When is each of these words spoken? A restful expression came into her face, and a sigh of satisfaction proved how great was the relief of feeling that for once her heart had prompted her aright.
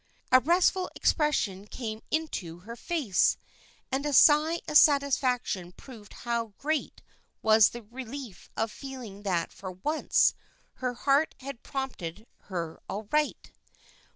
A 0.31 0.39
restful 0.39 0.89
expression 0.95 1.67
came 1.67 2.01
into 2.09 2.61
her 2.61 2.75
face, 2.75 3.37
and 3.91 4.03
a 4.03 4.13
sigh 4.13 4.59
of 4.67 4.75
satisfaction 4.75 5.73
proved 5.73 6.13
how 6.25 6.53
great 6.57 7.03
was 7.43 7.69
the 7.69 7.83
relief 7.83 8.49
of 8.57 8.71
feeling 8.71 9.21
that 9.21 9.53
for 9.53 9.71
once 9.73 10.33
her 10.77 10.95
heart 10.95 11.35
had 11.41 11.61
prompted 11.61 12.25
her 12.45 12.79
aright. 12.89 13.51